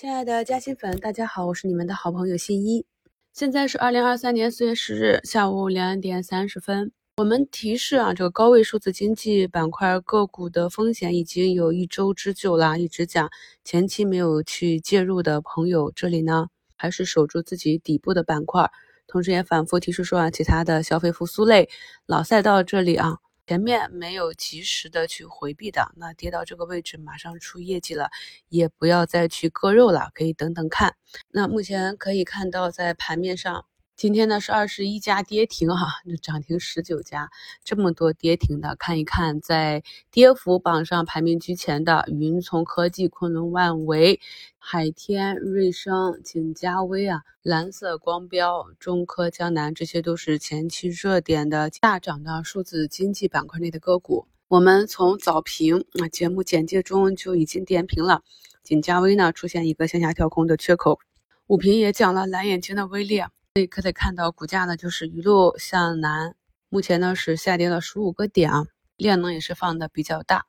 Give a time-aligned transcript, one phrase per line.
[0.00, 2.86] 亲爱的嘉兴粉，大家好，我是你们的好朋友新一。
[3.34, 6.90] 现在是二零二三年四月十日下午两点三十分。
[7.18, 13.28] 我们提示啊，这个高位数字经济板块个股的风险已经有一周之久了，一直讲
[13.62, 16.46] 前期没有去介入的朋友，这里呢
[16.76, 18.70] 还是守住自己底部的板块，
[19.06, 21.68] 同时也反复提示说啊，其他的消费复苏类
[22.06, 23.18] 老赛道这里啊。
[23.50, 28.08] 前面没有及时的去回避的，那跌到这个位置马上出业绩了，
[28.48, 30.94] 也不要再去割肉了，可以等等看。
[31.30, 33.66] 那目前可以看到在盘面上。
[34.00, 35.86] 今天呢是二十一家跌停哈，
[36.22, 37.30] 涨停十九家，
[37.62, 44.18] 这么多跌停的，看一看在跌幅榜上排名居前的云从科技、昆仑万维、
[44.56, 54.26] 海天、瑞声、景嘉微啊，蓝色光标、中科江南，这些都是前期热点的大涨的数字经济板块内的个股。
[54.48, 58.22] 我们从早评啊节目简介中就已经点评了，
[58.62, 61.00] 景嘉微呢出现一个向下跳空的缺口，
[61.48, 63.22] 午评也讲了蓝眼睛的威力。
[63.54, 66.36] 所以可以看到，股价呢就是一路向南，
[66.68, 68.64] 目前呢是下跌了十五个点啊，
[68.96, 70.46] 量能也是放的比较大。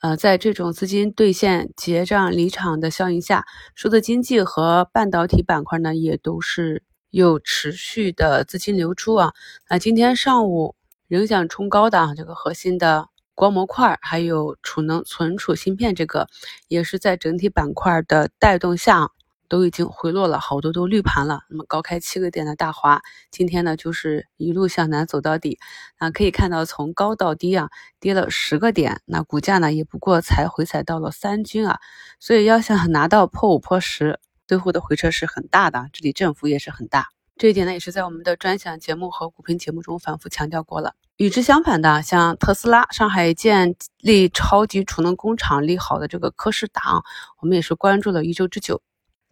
[0.00, 9.32] 呃，在这种资金兑现、结账离场的效应下，数字经济和半导体板块呢也都是有持续的资金流出啊。
[9.70, 10.76] 那今天上午
[11.08, 16.28] 影响冲高的啊，这个核心的光模块还有储能存储芯片，这个
[16.68, 19.10] 也是在整体板块的带动下。
[19.52, 21.42] 都已经回落了好多，都绿盘了。
[21.50, 25.58] 那么高开七个点的大华，今天呢就是一路向南走到底。
[25.98, 27.68] 啊，可以看到从高到低啊，
[28.00, 29.02] 跌了十个点。
[29.04, 31.78] 那股价呢也不过才回踩到了三均啊，
[32.18, 37.08] 所以要想拿到破五破十，最后的回撤是很大的，这里振幅也是很大。
[37.36, 40.94] 这一点呢也是在我们的专享节目和股评节目中反复强调过了。
[41.18, 47.02] 与之相反的，像特斯拉、上海建立超级储能工厂利好的这个科士达，
[47.42, 48.80] 我们也是关注了一周之久。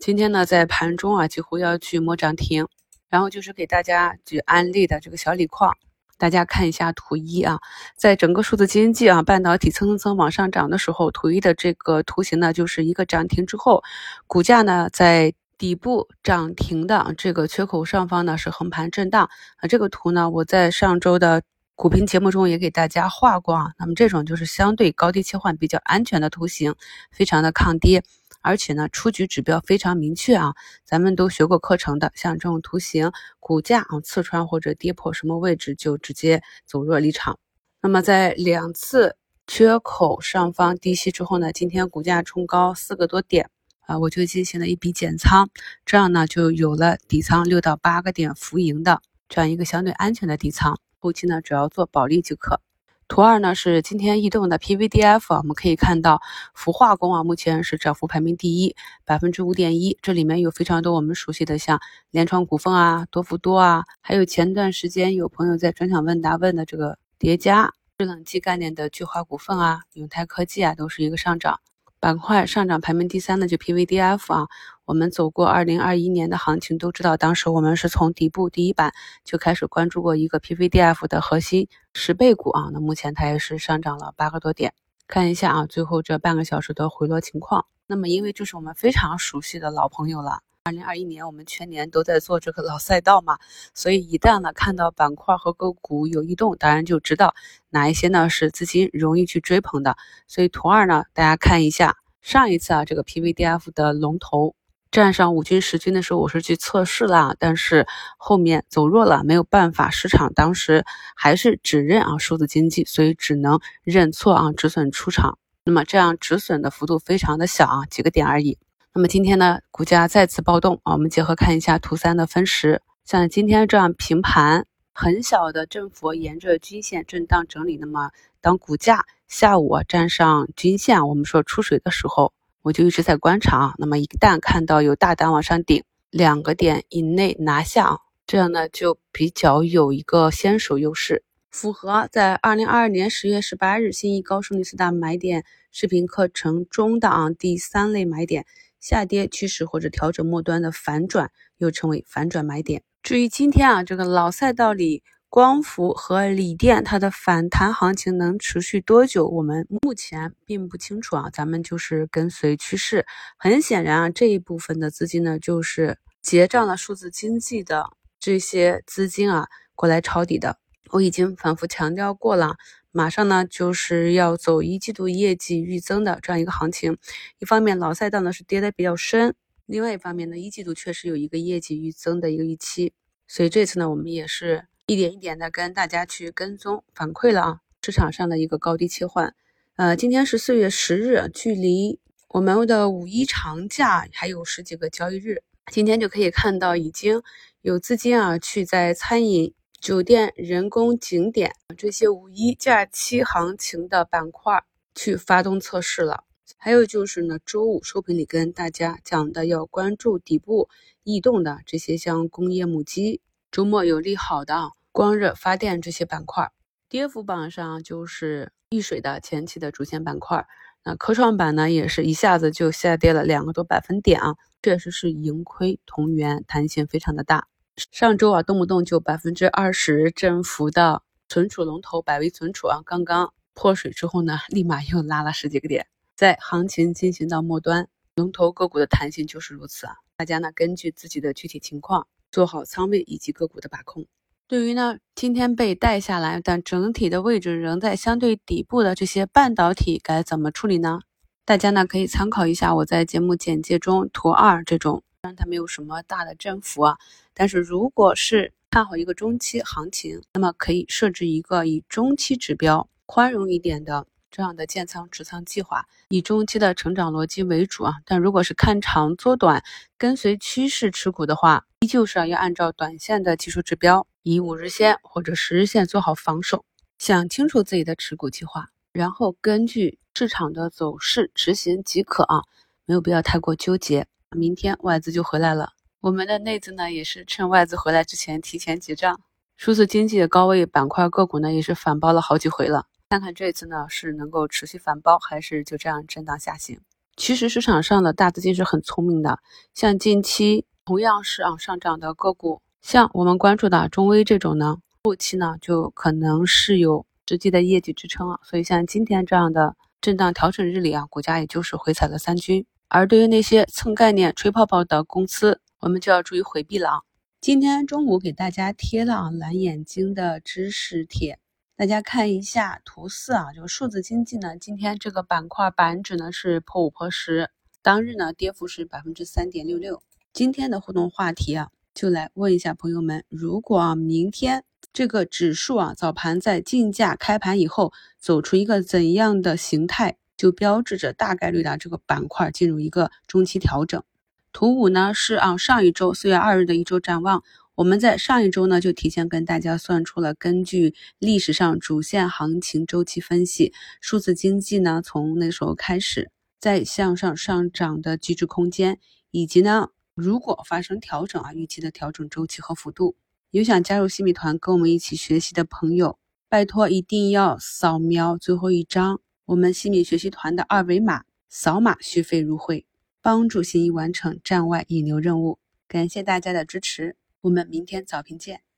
[0.01, 2.67] 今天呢，在盘中啊，几乎要去摸涨停，
[3.11, 5.77] 然后就是给大家举案例的这个小锂矿，
[6.17, 7.61] 大家看一下图一啊，
[7.97, 13.83] 在整个数字经济啊，半导体蹭蹭蹭往上涨的时候，图一的这个图形呢，就是一个涨停之后，
[14.27, 19.29] 股价呢在底部涨停的这个缺口上方呢是横盘震荡。
[19.59, 21.43] 啊，这个图呢，我在上周的
[21.75, 26.75] 股评节目中也给大家画过啊，那么这种就是相对高低切换比较安全的图形，
[27.11, 28.03] 非常的抗跌。
[28.43, 37.39] 而且呢，出局指标非常明确啊，咱们都学过课程的，像这种图形，股价啊刺穿或者跌破什么位置就直接走弱离场。
[37.83, 43.51] 那么在两次缺口上方低吸之后呢，今天股价冲高四个多点
[43.87, 45.49] 啊，我就进行了一笔减仓，
[45.85, 52.61] 这样呢就有了底仓六到八个点浮盈的这样一个相对安全的底仓，后期呢只要做保利即可。
[53.11, 56.23] 图二呢是今天异动的 PVDF，我们可以看到
[56.55, 59.99] 氟化工啊，目前是涨幅排名第一，百分之五点一。
[60.01, 61.81] 这里面有非常多我们熟悉的，像
[62.13, 71.59] 联创股份啊、多氟多啊，还有前段时间有朋友在专享问答问的这个叠加制冷剂概念的聚华股份啊、永泰科技啊，都是一个上涨。
[71.99, 74.47] 板块上涨排名第三的就 PVDF 啊，
[74.91, 78.93] 我们走过二零二一年的行情都知道，当时我们是从底部第一板
[79.23, 84.75] 就开始关注过一个 PVDF 的核心十倍股啊，那目前它也是上涨了八个多点，
[85.07, 87.67] 看一下啊，最后这半个小时的回落情况。
[87.87, 90.41] 那么因为这是我们非常熟悉的老朋友了。
[90.65, 93.39] 二零二一年，我们全年都在做这个老赛道嘛，
[93.73, 97.33] 所以一旦呢看到板块和个股有异动，当然就知道
[97.69, 99.97] 哪一些呢是资金容易去追捧的。
[100.27, 104.57] 所以图二呢，大家看一下，上一次啊这个 PVDF 的龙头
[104.91, 107.87] 站上五均十均的时候，我是去测试了，但是
[108.17, 110.85] 后面走弱了，没有办法，市场当时
[111.15, 115.39] 还是只认啊数字经济，所以只能认错啊止损出场。
[115.65, 118.59] 那么这样止损的幅度非常的小啊，几个点而已。
[118.93, 120.95] 那么今天呢，股价再次暴动啊！
[120.95, 127.77] 我们结合看一下图三的分时，像今天这样平盘，很小的振幅沿着均线震荡整理。
[127.77, 132.33] 那么当股价下午站上均线，我们说出水的时候，
[132.63, 133.75] 我就一直在观察啊。
[133.79, 148.47] 那么一旦看到有大单往上顶，两个点以内拿下啊，这样呢就比较有一个先手优势，符合在二零二二年十月十八日新一高胜率四大买点视频课程中的啊第三类买点。
[148.81, 152.83] 下跌趋势或者调整末端的反转，又称为反转买点。
[153.03, 161.31] 至于今天啊，这个老赛道里，光伏和锂电它的反弹行情能持续多久，我们目前并不清楚啊。
[161.33, 163.07] 咱们就是跟随趋势。
[163.39, 169.47] 很显然啊，这一部分的资金呢，就是结账了数字经济的这些资金啊，
[169.77, 170.59] 过来抄底的。
[170.91, 172.57] 我已经反复强调过了。
[172.91, 176.99] 马上呢就是要走一季度业绩预增的这样一个行情，
[177.39, 179.37] 一方面老赛道呢是跌的比较深，
[179.67, 182.93] 另外一方面呢，一季度确实有一个业绩预增的一个预期，
[183.29, 189.37] 所以这次呢，我们也是一点一点的跟大家去跟踪反馈了啊，市场上的一个高低切换。
[189.77, 192.01] 呃，今天是四月十日，距离
[192.31, 197.23] 我们的五一长假还有十几个交易日，今天就可以看到已经
[197.63, 204.65] 有资金啊去在餐饮、酒店、人工景点这些五一假期行情的板块
[204.97, 206.25] 去发动测试了。
[206.57, 210.69] 还有就是呢，周五收评里跟大家讲的要关注底部
[211.05, 213.21] 异动的这些像工业母机，
[213.53, 216.51] 周末有利好的光热发电这些板块。
[216.89, 220.47] 跌幅榜上就是易水的前期的主线板块，
[220.85, 227.47] 那科创板呢也是一下子就下跌了两个多百分点啊，确实是盈亏同源，弹性非常的大。
[227.93, 235.87] 上周啊动不动就百分之二十振幅的存储龙头百威存储啊，刚刚破水之后呢，立马又拉了十几个点。
[236.17, 239.95] 在行情进行到末端，龙头个股的弹性就是如此啊！
[240.17, 244.07] 大家呢根据自己的具体情况做好仓位以及个股的把控。
[244.51, 250.99] 对于呢今天被带下来，但整体的位置仍在相对底部的这些半导体该怎么处理呢？
[251.45, 256.99] 大家呢可以参考一下我在节目简介中图二这种，虽然它没有什么大的振幅啊，
[257.33, 264.09] 但是如果是看好一个中期行情，那么可以设置一个以中期指标宽容一点的。
[264.33, 269.63] 这样的建仓持仓计划以中期的成长逻辑为主啊，但如果是看长做短，
[269.99, 276.65] 跟随趋势持股的话，依旧是要按照短线的技术指标，以五日线或者十日线做好防守。
[276.99, 282.43] 想清楚自己的持股计划，然后根据市场的走势执行即可啊，
[282.85, 284.07] 没有必要太过纠结。
[284.37, 285.71] 明天外资就回来了，
[286.01, 289.21] 我们的内资呢也是趁外资回来之前提前结账。
[289.57, 292.87] 数字经济的高位板块个股呢也是反包了好几回了。
[293.09, 296.81] 看看这次呢是能够持续反包，还是就这样震荡下行？
[297.17, 299.41] 其实市场上的大资金是很聪明的，
[299.75, 308.41] 像近期同样是啊上涨的个股，像我们关注的中微这种呢，后期呢就可能是有实际的业绩支撑了。
[308.43, 312.65] 所以像今天这样的震荡调整日里啊，股价也就是回踩了三均。
[312.89, 317.01] 而对于那些蹭概念、吹泡泡的公司，我们就要注意回避了啊。
[317.41, 321.39] 今天中午给大家贴了蓝眼睛的知识帖。
[321.77, 327.51] 大家看一下图四啊，这个数字经济呢，今天这个板块板指呢是破五破十，
[327.81, 330.03] 当日呢跌幅是百分之三点六六。
[330.33, 331.69] 今天的互动话题啊，
[332.01, 344.03] 就来问一下朋友们，如果明天这个指数啊早盘在竞价开盘以后走出一个怎样的形态，就标志着大概率的这个板块进入一个中期调整。
[344.51, 347.43] 图五呢是啊上一周四月二日的一周展望。
[347.75, 358.99] 我们在上一周呢，就提前跟大家算出了根据历史上主线行情周期分析，数字经济呢从那时候开始再向上上涨的机制空间，
[359.31, 363.17] 以及呢如果发生调整啊，预期的调整周期和幅度。
[363.51, 366.19] 有想加入新米团跟我们一起学习的朋友，
[366.49, 372.87] 拜托一定要扫描最后一张我们新米学习团的二维码，扫码续费入会，
[373.21, 375.59] 帮助新一完成站外引流任务。
[375.89, 377.17] 感谢大家的支持。
[377.41, 378.70] 我们明天早评见。